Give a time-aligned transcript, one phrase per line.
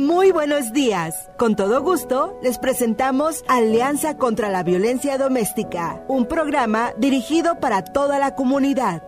[0.00, 1.28] Muy buenos días.
[1.36, 8.18] Con todo gusto, les presentamos Alianza contra la Violencia Doméstica, un programa dirigido para toda
[8.18, 9.02] la comunidad.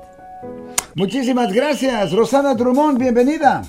[0.95, 3.63] Muchísimas gracias, Rosana Drummond, bienvenida.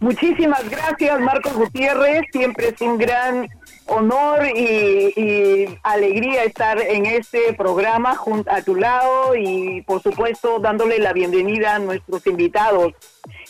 [0.00, 2.22] Muchísimas gracias, Marcos Gutiérrez.
[2.32, 3.46] Siempre es un gran
[3.86, 10.98] honor y, alegría estar en este programa junto a tu lado y, por supuesto, dándole
[10.98, 12.92] la bienvenida a nuestros invitados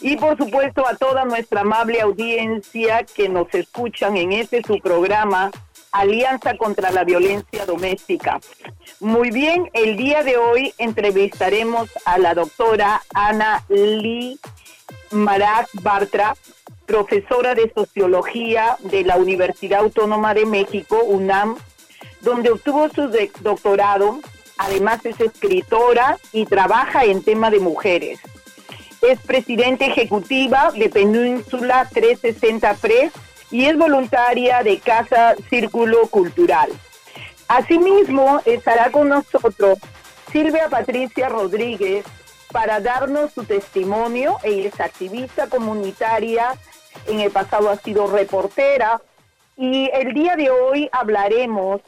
[0.01, 5.51] y, por supuesto, a toda nuestra amable audiencia que nos escuchan en este su programa
[5.93, 8.41] Alianza contra la Violencia Doméstica.
[9.01, 14.39] Muy bien, el día de hoy entrevistaremos a la doctora Ana Lee
[15.11, 16.37] Marat Bartra,
[16.87, 21.57] profesora de Sociología de la Universidad Autónoma de México, UNAM,
[22.21, 23.11] donde obtuvo su
[23.41, 24.21] doctorado.
[24.59, 28.21] Además es escritora y trabaja en tema de mujeres.
[29.03, 33.13] Es presidenta ejecutiva de Península 360 Press
[33.51, 36.71] y es voluntaria de Casa Círculo Cultural.
[37.49, 39.79] Asimismo, estará con nosotros
[40.31, 42.05] Silvia Patricia Rodríguez
[42.53, 44.37] para darnos su testimonio.
[44.43, 46.55] Ella es activista comunitaria,
[47.07, 49.01] en el pasado ha sido reportera
[49.57, 51.81] y el día de hoy hablaremos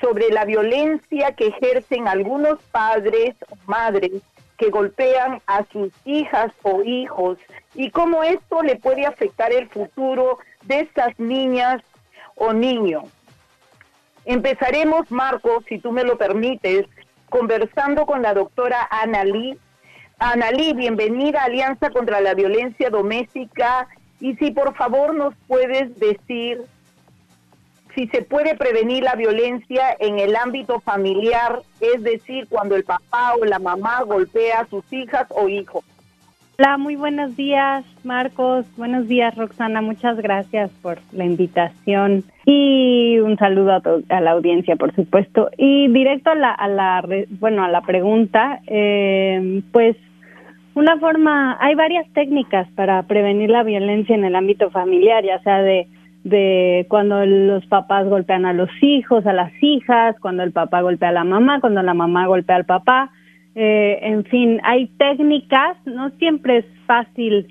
[0.00, 4.22] sobre la violencia que ejercen algunos padres o madres
[4.62, 7.36] que golpean a sus hijas o hijos
[7.74, 11.82] y cómo esto le puede afectar el futuro de estas niñas
[12.36, 13.02] o niños.
[14.24, 16.86] Empezaremos, Marcos, si tú me lo permites,
[17.28, 18.86] conversando con la doctora.
[18.88, 23.88] Ana Lee, bienvenida a Alianza contra la Violencia Doméstica.
[24.20, 26.62] Y si por favor nos puedes decir
[27.94, 33.34] si se puede prevenir la violencia en el ámbito familiar, es decir, cuando el papá
[33.40, 35.84] o la mamá golpea a sus hijas o hijos.
[36.58, 38.66] Hola, muy buenos días, Marcos.
[38.76, 39.80] Buenos días, Roxana.
[39.80, 45.50] Muchas gracias por la invitación y un saludo a, la audiencia, por supuesto.
[45.56, 47.04] Y directo a la, a la
[47.40, 49.96] bueno, a la pregunta, eh, pues
[50.74, 55.62] una forma, hay varias técnicas para prevenir la violencia en el ámbito familiar, ya sea
[55.62, 55.86] de
[56.24, 61.08] de cuando los papás golpean a los hijos, a las hijas, cuando el papá golpea
[61.08, 63.10] a la mamá, cuando la mamá golpea al papá.
[63.54, 67.48] Eh, en fin, hay técnicas, no siempre es fácil,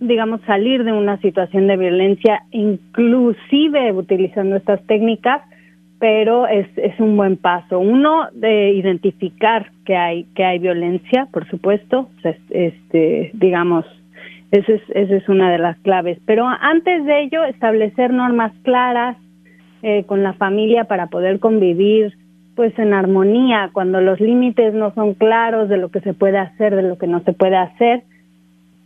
[0.00, 5.42] digamos, salir de una situación de violencia, inclusive utilizando estas técnicas,
[5.98, 7.78] pero es, es un buen paso.
[7.78, 12.08] Uno, de identificar que hay, que hay violencia, por supuesto,
[12.50, 13.84] este, digamos,
[14.54, 16.18] esa es, esa es una de las claves.
[16.26, 19.16] Pero antes de ello, establecer normas claras
[19.82, 22.16] eh, con la familia para poder convivir
[22.54, 26.76] pues en armonía, cuando los límites no son claros de lo que se puede hacer,
[26.76, 28.04] de lo que no se puede hacer,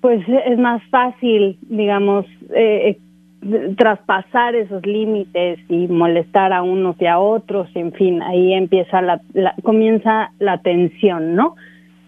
[0.00, 2.24] pues es más fácil, digamos,
[2.54, 2.96] eh,
[3.76, 9.20] traspasar esos límites y molestar a unos y a otros, en fin, ahí empieza la,
[9.34, 11.56] la comienza la tensión, ¿no?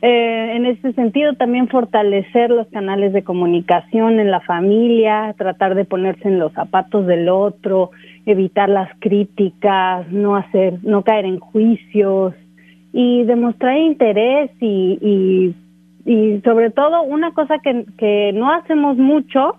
[0.03, 5.85] Eh, en este sentido, también fortalecer los canales de comunicación en la familia, tratar de
[5.85, 7.91] ponerse en los zapatos del otro,
[8.25, 12.35] evitar las críticas, no hacer, no caer en juicios
[12.95, 14.99] y demostrar interés y,
[16.07, 19.57] y, y sobre todo una cosa que, que no hacemos mucho,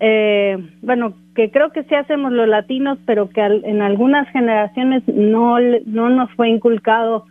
[0.00, 5.58] eh, bueno, que creo que sí hacemos los latinos, pero que en algunas generaciones no,
[5.60, 7.26] no nos fue inculcado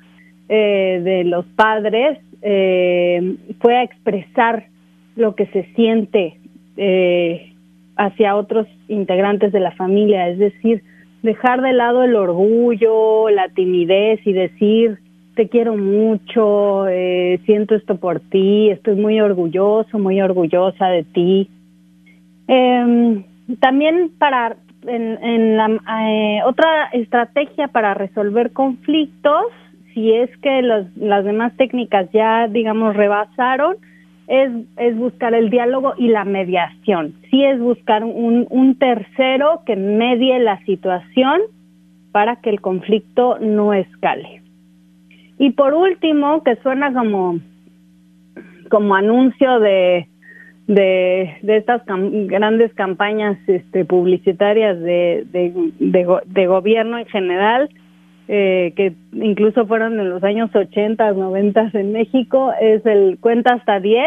[0.53, 4.65] eh, de los padres eh, fue a expresar
[5.15, 6.35] lo que se siente
[6.75, 7.53] eh,
[7.95, 10.83] hacia otros integrantes de la familia, es decir,
[11.23, 14.97] dejar de lado el orgullo, la timidez y decir,
[15.35, 21.49] te quiero mucho, eh, siento esto por ti, estoy muy orgulloso, muy orgullosa de ti.
[22.49, 23.23] Eh,
[23.61, 25.69] también para en, en la,
[26.09, 29.45] eh, otra estrategia para resolver conflictos
[29.93, 33.77] si es que las demás técnicas ya, digamos, rebasaron,
[34.27, 37.13] es, es buscar el diálogo y la mediación.
[37.29, 41.41] Sí es buscar un, un tercero que medie la situación
[42.11, 44.41] para que el conflicto no escale.
[45.37, 47.39] Y por último, que suena como,
[48.69, 50.07] como anuncio de,
[50.67, 55.25] de, de estas grandes campañas este, publicitarias de,
[55.79, 57.69] de, gobierno en general,
[58.27, 63.79] eh, que incluso fueron en los años 80, 90 en México, es el cuenta hasta
[63.79, 64.03] 10.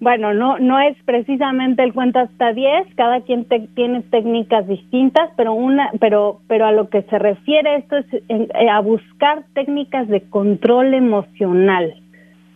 [0.00, 5.54] Bueno, no, no es precisamente el cuenta hasta 10, cada quien tiene técnicas distintas, pero
[5.54, 10.22] una, pero, pero a lo que se refiere esto es eh, a buscar técnicas de
[10.22, 11.94] control emocional.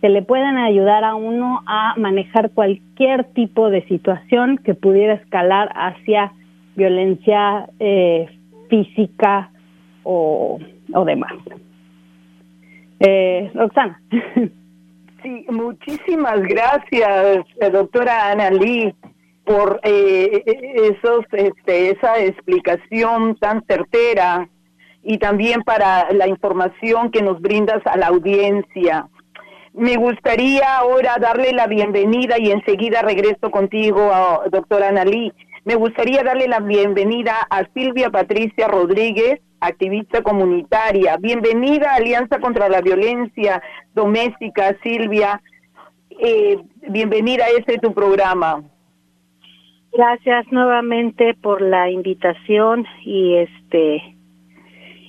[0.01, 5.71] que le pueden ayudar a uno a manejar cualquier tipo de situación que pudiera escalar
[5.75, 6.31] hacia
[6.75, 8.27] violencia eh,
[8.69, 9.49] física
[10.11, 11.33] o, demás.
[12.99, 14.01] Eh, Roxana.
[15.21, 18.51] Sí, muchísimas gracias, eh, doctora Ana
[19.43, 24.47] por eh, esos, este, esa explicación tan certera
[25.03, 29.09] y también para la información que nos brindas a la audiencia.
[29.73, 34.09] Me gustaría ahora darle la bienvenida y enseguida regreso contigo,
[34.49, 35.33] doctora Ana Lee.
[35.69, 41.17] Me gustaría darle la bienvenida a Silvia Patricia Rodríguez, activista comunitaria.
[41.17, 43.61] Bienvenida a Alianza contra la Violencia
[43.93, 45.39] Doméstica, Silvia.
[46.09, 46.57] Eh,
[46.89, 48.63] bienvenida a este tu programa.
[49.93, 54.17] Gracias nuevamente por la invitación y este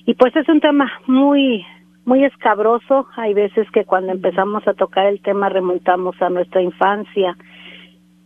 [0.05, 1.65] y pues es un tema muy
[2.05, 3.07] muy escabroso.
[3.15, 7.35] Hay veces que cuando empezamos a tocar el tema remontamos a nuestra infancia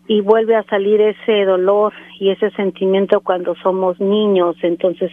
[0.07, 4.55] y vuelve a salir ese dolor y ese sentimiento cuando somos niños.
[4.61, 5.11] Entonces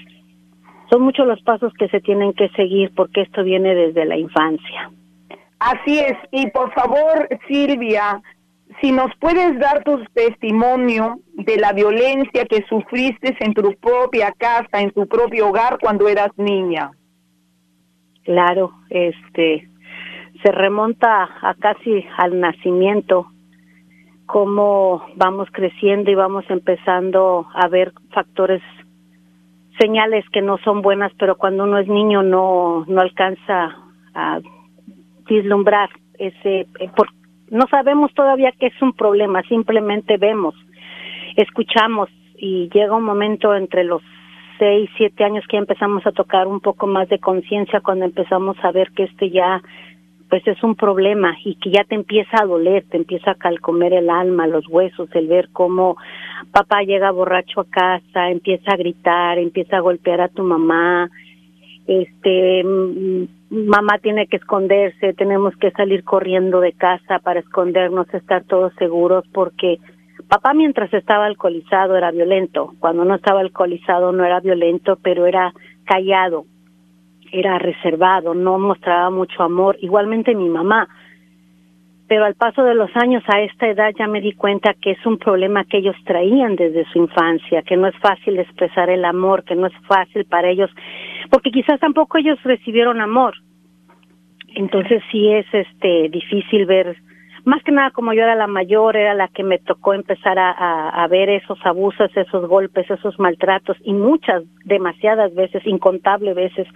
[0.91, 4.91] son muchos los pasos que se tienen que seguir porque esto viene desde la infancia.
[5.59, 8.21] Así es, y por favor, Silvia,
[8.81, 14.81] si nos puedes dar tu testimonio de la violencia que sufriste en tu propia casa,
[14.81, 16.91] en tu propio hogar cuando eras niña.
[18.25, 19.69] Claro, este
[20.43, 23.27] se remonta a casi al nacimiento,
[24.33, 28.63] cómo vamos creciendo y vamos empezando a ver factores
[29.79, 33.77] señales que no son buenas, pero cuando uno es niño no no alcanza
[34.15, 34.41] a
[35.29, 37.09] vislumbrar ese eh, por,
[37.51, 40.55] no sabemos todavía que es un problema, simplemente vemos,
[41.37, 44.01] escuchamos y llega un momento entre los
[44.59, 48.73] seis, siete años que empezamos a tocar un poco más de conciencia cuando empezamos a
[48.73, 49.61] ver que este ya
[50.33, 53.93] pues es un problema y que ya te empieza a doler, te empieza a calcomer
[53.93, 55.99] el alma, los huesos, el ver cómo
[56.51, 61.11] papá llega borracho a casa, empieza a gritar, empieza a golpear a tu mamá,
[61.87, 68.73] este mamá tiene que esconderse, tenemos que salir corriendo de casa para escondernos, estar todos
[68.79, 69.81] seguros porque
[70.31, 75.53] papá mientras estaba alcoholizado era violento, cuando no estaba alcoholizado no era violento, pero era
[75.85, 76.47] callado,
[77.33, 80.89] era reservado, no mostraba mucho amor, igualmente mi mamá.
[82.07, 85.07] Pero al paso de los años, a esta edad, ya me di cuenta que es
[85.07, 89.45] un problema que ellos traían desde su infancia, que no es fácil expresar el amor,
[89.45, 90.71] que no es fácil para ellos,
[91.31, 93.35] porque quizás tampoco ellos recibieron amor.
[94.55, 96.97] Entonces sí es este difícil ver
[97.45, 101.07] más que nada como yo era la mayor, era la que me tocó empezar a,
[101.09, 106.69] ver esos abusos, esos golpes, esos maltratos y muchas, demasiadas veces, incontables veces,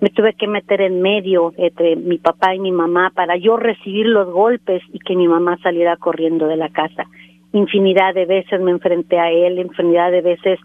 [0.00, 4.06] me tuve que meter en medio entre mi papá y mi mamá para yo recibir
[4.06, 7.04] los golpes y que mi mamá saliera corriendo de la casa.
[7.52, 10.58] Infinidad de veces me enfrenté a él, infinidad de veces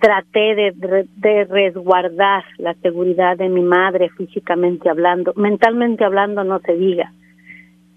[0.00, 6.74] traté de, de resguardar la seguridad de mi madre físicamente hablando, mentalmente hablando no se
[6.74, 7.12] diga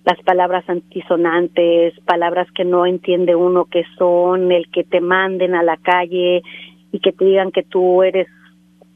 [0.08, 5.64] las palabras antisonantes, palabras que no entiende uno que son, el que te manden a
[5.64, 6.44] la calle
[6.94, 8.26] y que te digan que tú eres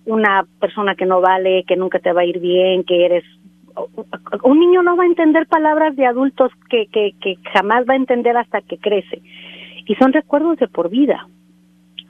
[0.06, 3.25] una persona que no vale, que nunca te va a ir bien, que eres
[4.44, 7.98] un niño no va a entender palabras de adultos que, que, que jamás va a
[7.98, 9.22] entender hasta que crece.
[9.86, 11.28] Y son recuerdos de por vida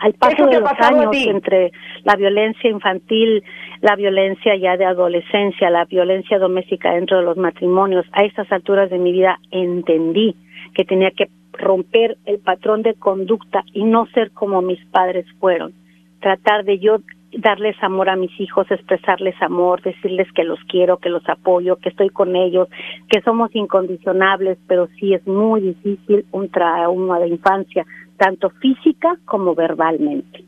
[0.02, 1.72] al paso de los años entre
[2.04, 3.44] la violencia infantil,
[3.82, 8.90] la violencia ya de adolescencia, la violencia doméstica dentro de los matrimonios, a estas alturas
[8.90, 10.36] de mi vida entendí
[10.74, 15.74] que tenía que romper el patrón de conducta y no ser como mis padres fueron,
[16.20, 16.98] tratar de yo
[17.38, 21.90] darles amor a mis hijos, expresarles amor, decirles que los quiero, que los apoyo, que
[21.90, 22.68] estoy con ellos,
[23.08, 27.86] que somos incondicionables, pero sí es muy difícil un trauma de infancia,
[28.22, 30.46] tanto física como verbalmente.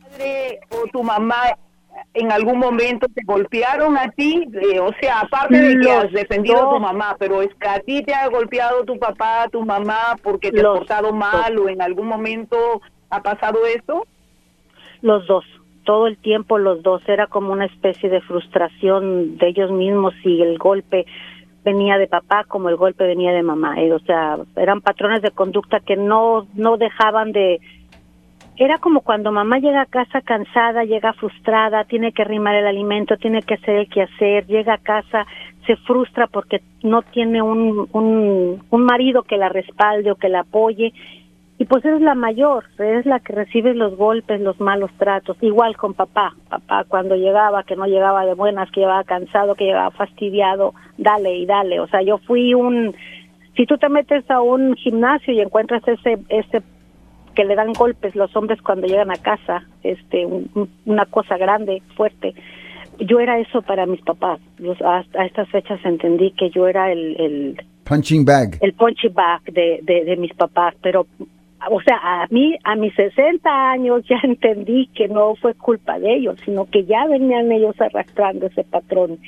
[0.00, 1.36] ¿Padre o tu mamá
[2.14, 4.42] en algún momento te golpearon a ti?
[4.54, 7.78] Eh, o sea, aparte de que has defendido a tu mamá, pero es que a
[7.80, 11.82] ti te ha golpeado tu papá, tu mamá, porque te has portado mal o en
[11.82, 12.80] algún momento
[13.10, 14.06] ha pasado eso?
[15.02, 15.44] Los dos,
[15.84, 20.40] todo el tiempo los dos, era como una especie de frustración de ellos mismos y
[20.40, 21.04] el golpe
[21.64, 25.30] venía de papá como el golpe venía de mamá, eh, o sea, eran patrones de
[25.30, 27.60] conducta que no no dejaban de
[28.56, 33.16] era como cuando mamá llega a casa cansada, llega frustrada, tiene que arrimar el alimento,
[33.16, 35.26] tiene que hacer el quehacer, llega a casa,
[35.66, 40.40] se frustra porque no tiene un, un, un marido que la respalde o que la
[40.40, 40.92] apoye
[41.62, 45.76] y pues eres la mayor, eres la que recibe los golpes, los malos tratos, igual
[45.76, 49.92] con papá, papá cuando llegaba, que no llegaba de buenas, que llegaba cansado, que llegaba
[49.92, 52.96] fastidiado, dale y dale, o sea, yo fui un,
[53.56, 56.64] si tú te metes a un gimnasio y encuentras ese, ese
[57.36, 60.26] que le dan golpes los hombres cuando llegan a casa, este,
[60.84, 62.34] una cosa grande, fuerte,
[62.98, 64.40] yo era eso para mis papás.
[64.84, 68.58] a, estas fechas entendí que yo era el, el punching bag.
[68.60, 71.06] El punching bag de, de, de, mis papás, pero
[71.70, 76.14] o sea, a mí, a mis 60 años ya entendí que no fue culpa de
[76.14, 79.18] ellos, sino que ya venían ellos arrastrando ese patrón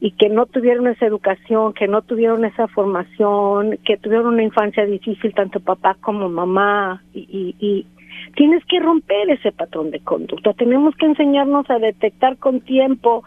[0.00, 4.86] y que no tuvieron esa educación, que no tuvieron esa formación, que tuvieron una infancia
[4.86, 7.86] difícil tanto papá como mamá y, y,
[8.34, 13.24] tienes que romper ese patrón de conducta, tenemos que enseñarnos a detectar con tiempo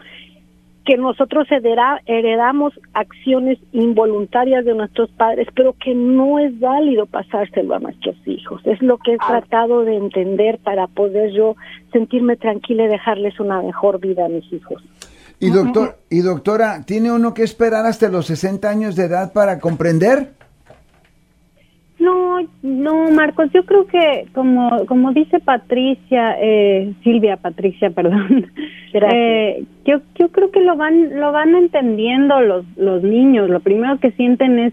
[0.84, 7.78] que nosotros heredamos acciones involuntarias de nuestros padres, pero que no es válido pasárselo a
[7.78, 8.60] nuestros hijos.
[8.64, 9.26] Es lo que he ah.
[9.26, 11.56] tratado de entender para poder yo
[11.92, 14.82] sentirme tranquila y dejarles una mejor vida a mis hijos.
[15.40, 19.58] Y doctor, y doctora, ¿tiene uno que esperar hasta los 60 años de edad para
[19.58, 20.32] comprender?
[22.04, 28.52] No, no, Marcos, yo creo que como como dice Patricia, eh, Silvia, Patricia, perdón,
[28.92, 33.48] eh, yo yo creo que lo van lo van entendiendo los los niños.
[33.48, 34.72] Lo primero que sienten es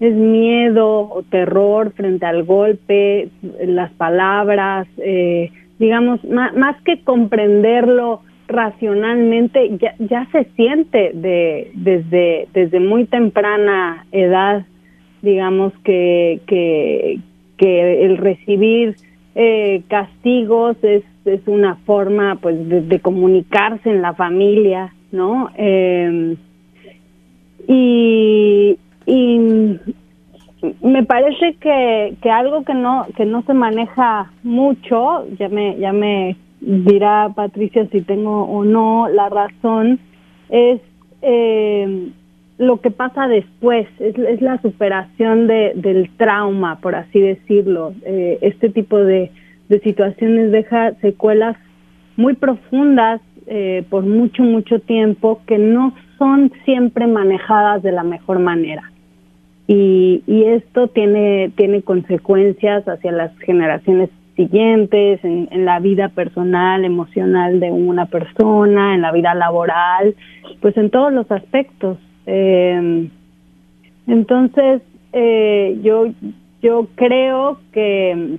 [0.00, 3.28] es miedo o terror frente al golpe,
[3.64, 12.48] las palabras, eh, digamos, más, más que comprenderlo racionalmente, ya, ya se siente de desde
[12.52, 14.66] desde muy temprana edad
[15.22, 17.20] digamos que, que,
[17.56, 18.96] que el recibir
[19.34, 25.50] eh, castigos es, es una forma pues de, comunicarse en la familia, ¿no?
[25.56, 26.36] Eh,
[27.66, 29.38] y, y
[30.82, 35.92] me parece que, que algo que no que no se maneja mucho, ya me ya
[35.92, 39.98] me dirá Patricia si tengo o no la razón,
[40.48, 40.80] es
[41.22, 42.10] eh,
[42.58, 47.94] lo que pasa después, es, la superación de, del trauma, por así decirlo.
[48.04, 49.30] Eh, este tipo de,
[49.82, 51.56] situaciones deja secuelas
[52.16, 58.38] muy profundas eh, por mucho, mucho tiempo que no son siempre manejadas de la mejor
[58.38, 58.92] manera.
[59.66, 66.84] Y, y esto tiene, tiene consecuencias hacia las generaciones siguientes, en, en, la vida personal,
[66.84, 70.14] emocional de una persona, en la vida laboral,
[70.60, 71.96] pues en todos los aspectos.
[72.26, 73.08] Eh,
[74.06, 76.12] entonces, eh, yo,
[76.62, 78.38] yo creo que,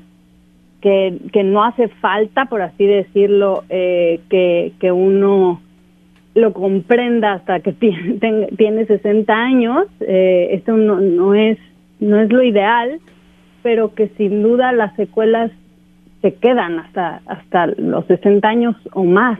[0.81, 5.61] que, que, no hace falta, por así decirlo, eh, que, que uno
[6.35, 7.73] lo comprenda hasta que
[8.19, 9.87] tiene, tiene 60 años.
[10.01, 11.57] Eh, esto no, no, es,
[11.99, 12.99] no es lo ideal,
[13.61, 15.51] pero que sin duda las secuelas
[16.21, 19.39] se quedan hasta, hasta los 60 años o más.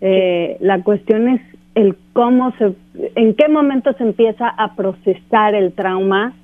[0.00, 1.40] Eh, la cuestión es
[1.74, 2.74] el cómo se,
[3.14, 6.34] en qué momento se empieza a procesar el trauma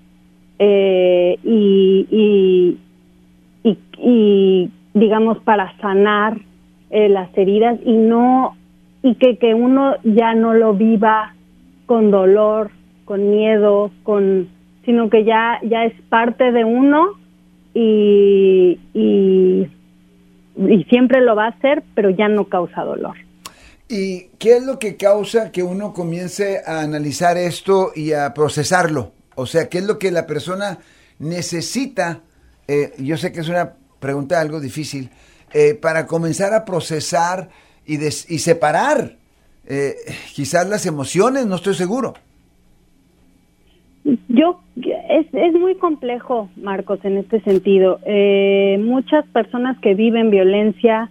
[0.59, 2.77] eh, y,
[3.63, 6.39] y, y, digamos para sanar
[6.91, 8.57] eh, las heridas y no
[9.03, 11.35] y que, que uno ya no lo viva
[11.87, 12.71] con dolor,
[13.05, 14.49] con miedo, con
[14.85, 17.11] sino que ya ya es parte de uno
[17.75, 19.69] y, y,
[20.57, 23.17] y siempre lo va a hacer, pero ya no causa dolor.
[23.89, 29.13] ¿Y qué es lo que causa que uno comience a analizar esto y a procesarlo?
[29.35, 30.79] O sea, ¿qué es lo que la persona
[31.19, 32.21] necesita?
[32.67, 35.09] Eh, yo sé que es una pregunta algo difícil,
[35.55, 37.49] eh, para comenzar a procesar
[37.87, 39.17] y, y separar
[39.67, 39.95] eh,
[40.35, 42.13] quizás las emociones, no estoy seguro.
[44.29, 48.01] Yo, es, es muy complejo, Marcos, en este sentido.
[48.81, 51.11] muchas personas que viven violencia,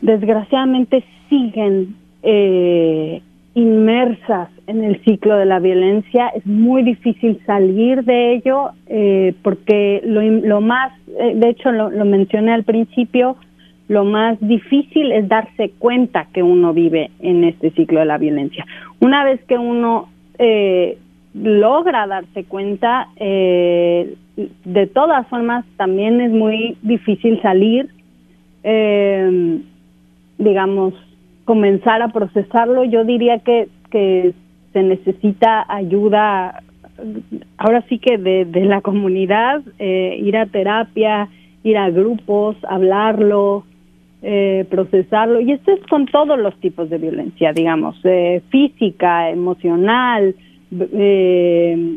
[0.00, 3.22] desgraciadamente siguen eh,
[3.56, 6.28] inmersas en el ciclo de la violencia.
[6.28, 11.90] Es muy difícil salir de ello eh, porque lo, lo más, eh, de hecho lo,
[11.90, 13.36] lo, mencioné al principio,
[13.88, 18.66] lo más difícil es darse cuenta que uno vive en este ciclo de la violencia.
[19.00, 20.98] Una vez que uno eh,
[21.32, 27.88] logra darse cuenta, eh, de todas formas también es muy difícil salir.
[30.38, 30.92] Digamos,
[31.46, 34.34] comenzar a procesarlo, yo diría que, que
[34.74, 36.62] se necesita ayuda,
[37.56, 41.28] ahora sí que de, de la comunidad, eh, ir a terapia,
[41.62, 43.64] ir a grupos, hablarlo,
[44.22, 45.40] eh, procesarlo.
[45.40, 50.34] Y esto es con todos los tipos de violencia, digamos, eh, física, emocional,
[50.72, 51.96] eh,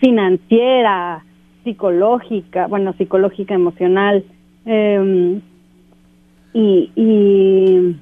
[0.00, 1.24] financiera,
[1.62, 4.24] psicológica, bueno, psicológica, emocional.
[4.66, 5.40] Em,
[6.52, 7.96] y, y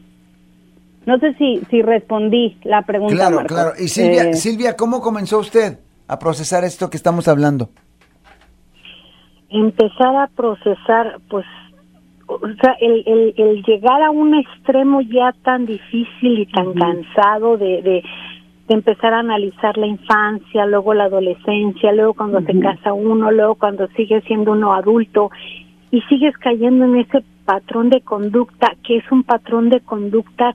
[1.07, 3.15] no sé si, si respondí la pregunta.
[3.15, 3.71] Claro, claro.
[3.79, 7.71] Y Silvia, eh, Silvia, ¿cómo comenzó usted a procesar esto que estamos hablando?
[9.49, 11.47] Empezar a procesar, pues,
[12.29, 17.57] o sea, el, el, el llegar a un extremo ya tan difícil y tan cansado
[17.57, 18.03] de, de,
[18.69, 23.89] empezar a analizar la infancia, luego la adolescencia, luego cuando se casa uno, luego cuando
[23.97, 25.33] sigue siendo uno adulto
[25.91, 30.55] y sigues cayendo en ese patrón de conducta que es un patrón de conducta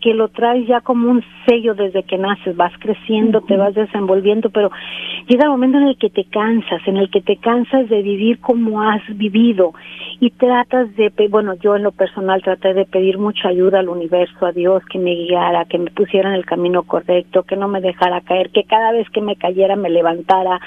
[0.00, 4.50] que lo traes ya como un sello desde que naces, vas creciendo, te vas desenvolviendo,
[4.50, 4.70] pero
[5.26, 8.40] llega el momento en el que te cansas, en el que te cansas de vivir
[8.40, 9.72] como has vivido
[10.20, 14.46] y tratas de, bueno, yo en lo personal traté de pedir mucha ayuda al universo,
[14.46, 17.80] a Dios, que me guiara, que me pusiera en el camino correcto, que no me
[17.80, 20.60] dejara caer, que cada vez que me cayera me levantara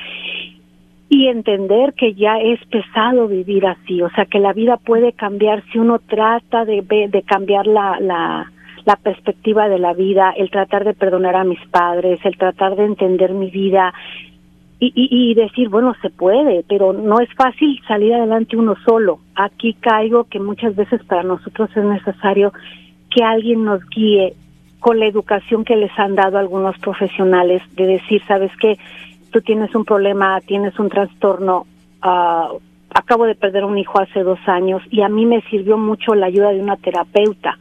[1.09, 5.61] y entender que ya es pesado vivir así, o sea, que la vida puede cambiar
[5.71, 8.50] si uno trata de, de cambiar la, la,
[8.85, 12.85] la perspectiva de la vida, el tratar de perdonar a mis padres, el tratar de
[12.85, 13.93] entender mi vida
[14.79, 19.19] y, y, decir, bueno, se puede, pero no es fácil salir adelante uno solo.
[19.35, 22.51] Aquí caigo que muchas veces para nosotros es necesario
[23.11, 24.33] que alguien nos guíe
[24.79, 28.79] con la educación que les han dado algunos profesionales, de decir, sabes que
[29.31, 31.67] tú tienes un problema, tienes un trastorno,
[32.03, 32.59] uh,
[32.89, 36.25] acabo de perder un hijo hace dos años y a mí me sirvió mucho la
[36.25, 37.57] ayuda de una terapeuta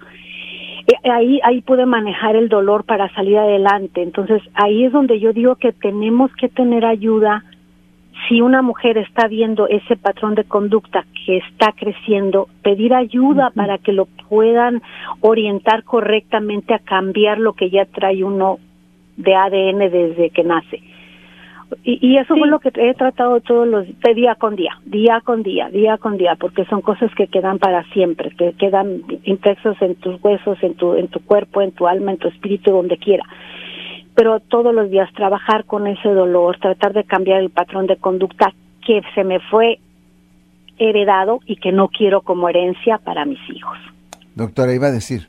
[1.04, 4.02] ahí ahí pude manejar el dolor para salir adelante.
[4.02, 7.44] Entonces, ahí es donde yo digo que tenemos que tener ayuda
[8.28, 13.78] si una mujer está viendo ese patrón de conducta que está creciendo, pedir ayuda para
[13.78, 14.82] que lo puedan
[15.20, 18.58] orientar correctamente a cambiar lo que ya trae uno
[19.16, 20.82] de ADN desde que nace.
[21.84, 25.42] Y, eso fue lo que he tratado todos los de día con día, día con
[25.42, 29.94] día, día con día, porque son cosas que quedan para siempre, que quedan impresos en
[29.96, 33.24] tus huesos, en tu en tu cuerpo, en tu alma, en tu espíritu, donde quiera.
[34.14, 38.52] Pero todos los días trabajar con ese dolor, tratar de cambiar el patrón de conducta
[38.84, 39.78] que se me fue
[40.78, 43.78] heredado y que no quiero como herencia para mis hijos.
[44.34, 45.28] Doctora, iba a decir.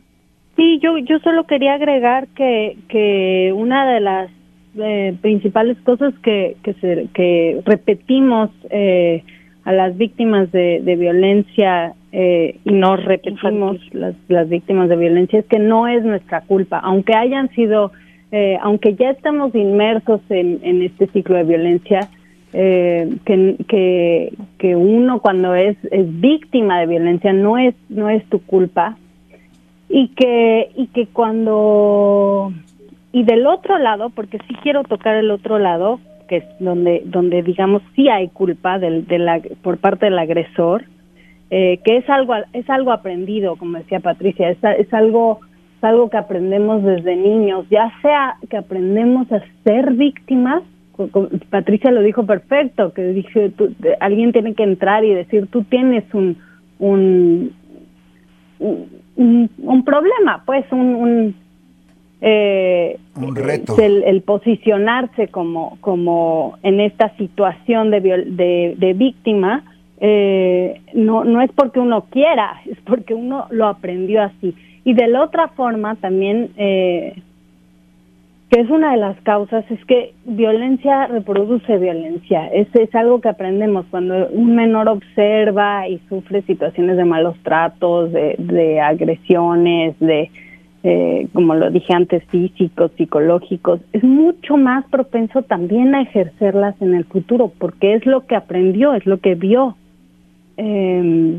[0.56, 4.32] Sí, yo yo solo quería agregar que que una de las
[4.78, 9.24] eh, principales cosas que, que, se, que repetimos eh,
[9.64, 15.40] a las víctimas de, de violencia eh, y nos repetimos las, las víctimas de violencia
[15.40, 17.92] es que no es nuestra culpa, aunque hayan sido,
[18.32, 22.10] eh, aunque ya estamos inmersos en, en este ciclo de violencia,
[22.54, 28.26] eh, que, que, que uno cuando es, es víctima de violencia no es, no es
[28.26, 28.98] tu culpa
[29.88, 32.52] y que, y que cuando
[33.12, 37.44] y del otro lado, porque sí quiero tocar el otro lado, que es donde, donde
[37.44, 40.86] digamos sí hay culpa del, de la, por parte del agresor,
[41.50, 45.40] eh, que es algo, es algo aprendido, como decía Patricia, es, es algo
[45.78, 50.62] es algo que aprendemos desde niños, ya sea que aprendemos a ser víctimas,
[51.50, 53.52] Patricia lo dijo perfecto, que dije,
[54.00, 56.38] alguien tiene que entrar y decir, tú tienes un,
[56.78, 57.52] un,
[58.60, 61.34] un, un problema, pues un,
[62.22, 63.76] eh, un reto.
[63.80, 69.64] El, posicionarse como, como en esta situación de, de, de víctima,
[70.00, 74.56] eh, no, no es porque uno quiera, es porque uno lo aprendió así.
[74.84, 77.22] Y de la otra forma también, eh,
[78.50, 82.48] que es una de las causas, es que violencia reproduce violencia.
[82.48, 88.12] Es, es algo que aprendemos cuando un menor observa y sufre situaciones de malos tratos,
[88.12, 90.32] de, de agresiones, de
[90.84, 96.96] eh, como lo dije antes, físicos, psicológicos, es mucho más propenso también a ejercerlas en
[96.96, 99.76] el futuro, porque es lo que aprendió, es lo que vio.
[100.58, 101.38] Eh,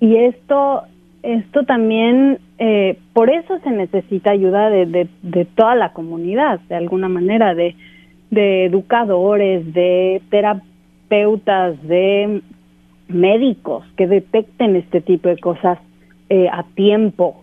[0.00, 0.82] y esto,
[1.22, 6.76] esto también, eh, por eso se necesita ayuda de, de, de, toda la comunidad, de
[6.76, 7.74] alguna manera, de,
[8.30, 12.42] de educadores, de terapeutas, de
[13.08, 15.78] médicos que detecten este tipo de cosas
[16.28, 17.42] eh, a tiempo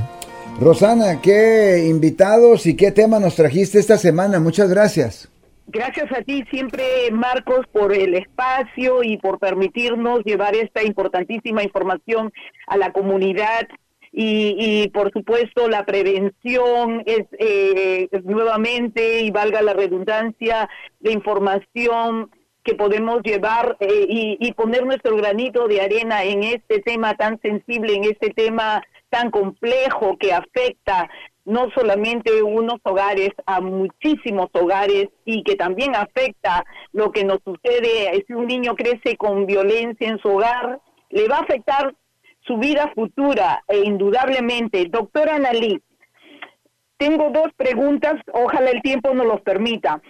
[0.59, 4.39] Rosana, qué invitados y qué tema nos trajiste esta semana.
[4.39, 5.29] Muchas gracias.
[5.69, 12.31] Gracias a ti siempre, Marcos, por el espacio y por permitirnos llevar esta importantísima información
[12.67, 13.67] a la comunidad.
[14.13, 20.69] Y, por supuesto, la prevención es eh, nuevamente, y valga la redundancia,
[21.01, 22.31] de información
[22.63, 27.39] que podemos llevar eh, y, y poner nuestro granito de arena en este tema tan
[27.41, 31.09] sensible, en este tema tan complejo que afecta
[31.47, 38.25] no solamente unos hogares, a muchísimos hogares y que también afecta lo que nos sucede
[38.27, 41.95] si un niño crece con violencia en su hogar, le va a afectar
[42.41, 44.87] su vida futura e indudablemente.
[44.89, 45.81] Doctora Analí,
[46.97, 50.01] tengo dos preguntas, ojalá el tiempo nos los permita.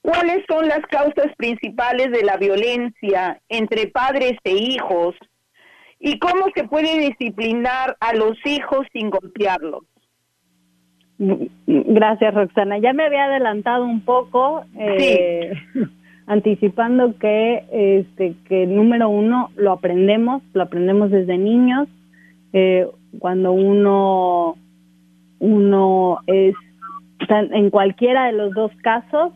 [0.00, 5.14] ¿Cuáles son las causas principales de la violencia entre padres e hijos?
[5.98, 9.84] ¿Y cómo se puede disciplinar a los hijos sin golpearlos?
[11.18, 12.78] Gracias, Roxana.
[12.78, 15.52] Ya me había adelantado un poco, eh,
[16.26, 21.88] anticipando que, este, que número uno lo aprendemos, lo aprendemos desde niños.
[22.52, 22.86] Eh,
[23.18, 24.56] cuando uno,
[25.38, 26.54] uno es,
[27.28, 29.32] en cualquiera de los dos casos,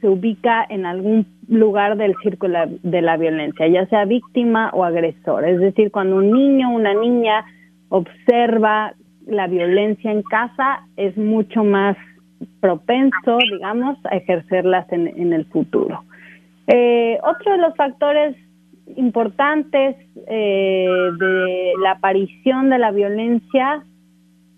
[0.00, 5.44] se ubica en algún lugar del círculo de la violencia, ya sea víctima o agresor.
[5.44, 7.44] Es decir, cuando un niño o una niña
[7.88, 8.94] observa
[9.26, 11.96] la violencia en casa, es mucho más
[12.60, 16.02] propenso, digamos, a ejercerlas en, el futuro.
[16.66, 18.36] Eh, otro de los factores
[18.96, 23.84] importantes eh, de la aparición de la violencia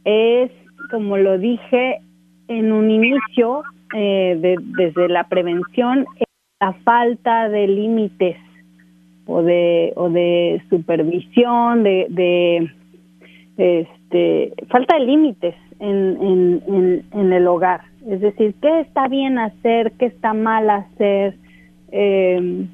[0.05, 0.51] es,
[0.91, 2.01] como lo dije
[2.49, 3.63] en un inicio,
[3.95, 6.07] eh, desde la prevención,
[6.61, 8.37] la falta de límites
[9.27, 12.71] o de, o de supervisión, de, de
[14.13, 17.83] este, falta de límites en, en, en, el hogar.
[18.07, 21.37] Es decir, qué está bien hacer, qué está mal hacer,
[21.91, 22.67] eh,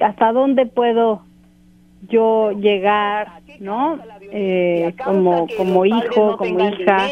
[0.00, 1.22] hasta dónde puedo
[2.08, 3.98] yo llegar, ¿no?
[4.32, 7.08] Eh, como como hijo, como hija,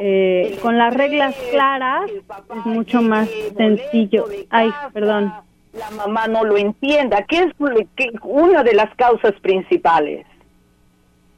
[0.00, 4.26] eh, con las reglas claras es mucho más sencillo.
[4.50, 5.32] Ay, perdón.
[5.72, 7.24] La mamá no lo entienda.
[7.26, 7.52] ¿Qué es
[8.22, 10.26] una de las causas principales?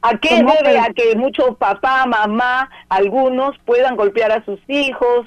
[0.07, 5.25] ¿A qué debe a que muchos papá, mamá, algunos puedan golpear a sus hijos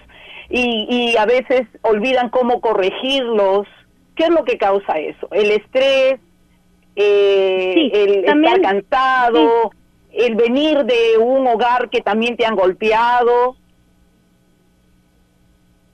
[0.48, 3.66] y, y a veces olvidan cómo corregirlos?
[4.14, 5.26] ¿Qué es lo que causa eso?
[5.32, 6.20] El estrés,
[6.94, 9.72] eh, el estar cansado,
[10.12, 13.56] el venir de un hogar que también te han golpeado.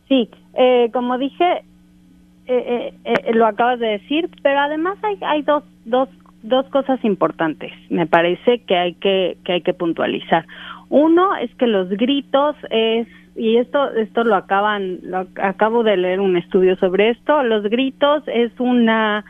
[0.09, 1.65] Sí, eh, como dije,
[2.47, 2.95] eh,
[3.33, 6.11] lo acabas de decir, pero además hay, hay dos, dos,
[6.45, 10.47] dos cosas importantes, me parece que hay que, que hay que puntualizar.
[10.89, 16.21] Uno es que los gritos es y esto esto lo acaban lo acabo de leer
[16.21, 19.25] un estudio sobre esto los gritos es una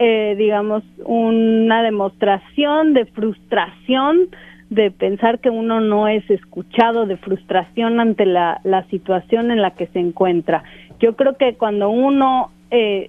[0.00, 4.28] eh, digamos, una demostración de frustración,
[4.68, 9.70] de pensar que uno no es escuchado, de frustración ante la, la situación en la
[9.70, 10.64] que se encuentra.
[10.98, 13.08] Yo creo que cuando uno eh,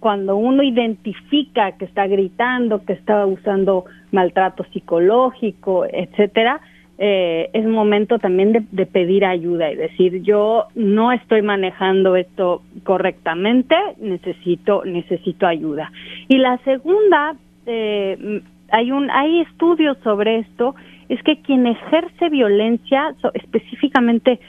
[0.00, 6.60] cuando uno identifica que está gritando, que está usando maltrato psicológico, etcétera,
[6.98, 13.76] eh, es momento también de, pedir ayuda y decir yo no estoy manejando esto correctamente,
[14.00, 15.92] necesito necesito ayuda.
[16.28, 20.74] Y la segunda, eh, hay un hay estudios sobre esto,
[21.08, 24.40] es que quien ejerce violencia específicamente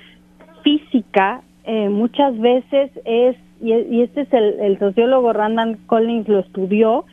[0.64, 7.06] física eh, muchas veces es y, este es el, sociólogo Randall Collins lo estudió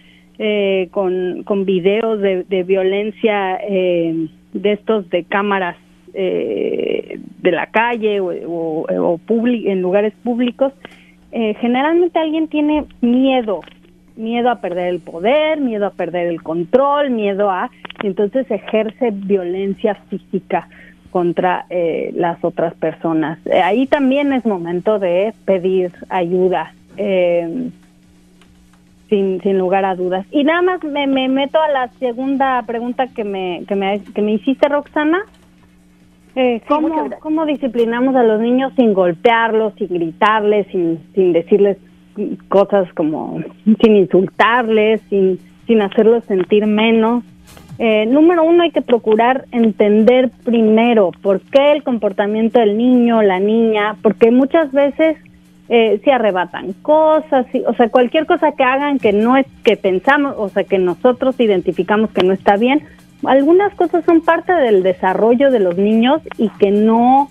[0.90, 5.76] con con videos de, de violencia eh, de estos de cámaras
[6.16, 10.72] eh, de la calle o, o, en lugares públicos,
[11.32, 13.62] eh, generalmente alguien tiene miedo,
[14.14, 17.68] miedo a perder el poder, miedo a perder el control, miedo a,
[18.00, 20.68] y entonces ejerce violencia física
[21.14, 23.38] contra eh, las otras personas.
[23.62, 26.74] ahí también es momento de pedir ayuda.
[26.96, 27.70] Eh,
[29.08, 30.26] sin, sin lugar a dudas.
[30.32, 34.22] Y nada más me, me meto a la segunda pregunta que me, que me, que
[34.22, 35.20] me hiciste, Roxana.
[36.34, 41.76] Eh, ¿cómo, ¿Cómo disciplinamos a los niños sin golpearlos, sin gritarles, sin, sin decirles
[42.48, 47.22] cosas como, sin insultarles, sin, sin hacerlos sentir menos?
[47.78, 53.40] Eh, número uno, hay que procurar entender primero por qué el comportamiento del niño, la
[53.40, 55.16] niña, porque muchas veces
[55.68, 60.34] eh, si arrebatan cosas, o sea, cualquier cosa que hagan que no es que pensamos,
[60.36, 62.82] o sea, que nosotros identificamos que no está bien,
[63.24, 67.30] algunas cosas son parte del desarrollo de los niños y que no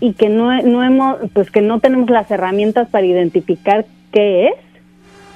[0.00, 4.54] y que no, no hemos, pues que no tenemos las herramientas para identificar qué es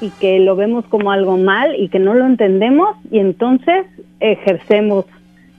[0.03, 3.87] y que lo vemos como algo mal y que no lo entendemos y entonces
[4.21, 5.07] ejercemos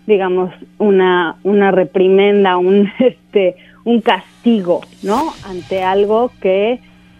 [0.05, 6.79] digamos una una reprimenda un este un castigo no ante algo que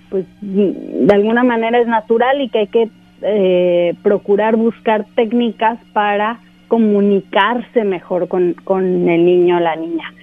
[0.09, 2.89] pues de alguna manera es natural y que hay que
[3.23, 10.13] eh, procurar buscar técnicas para comunicarse mejor con, con el niño o la niña.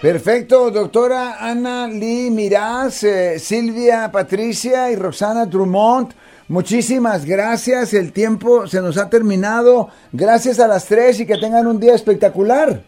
[0.00, 6.14] Perfecto, doctora Ana Lee Mirás, eh, Silvia Patricia y Roxana Drummond.
[6.48, 9.88] Muchísimas gracias, el tiempo se nos ha terminado.
[10.12, 12.82] Gracias a las tres y que tengan un día espectacular.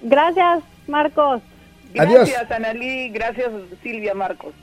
[0.00, 1.42] Gracias, Marcos.
[1.94, 3.10] Gracias, Ana Lee.
[3.10, 3.50] Gracias,
[3.82, 4.54] Silvia Marcos.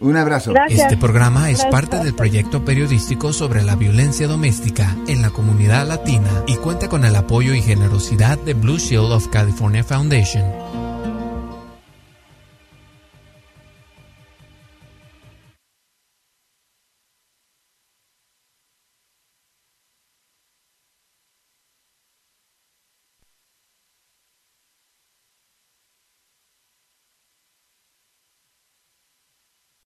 [0.00, 0.52] Un abrazo.
[0.68, 6.42] Este programa es parte del proyecto periodístico sobre la violencia doméstica en la comunidad latina
[6.48, 10.73] y cuenta con el apoyo y generosidad de Blue Shield of California Foundation.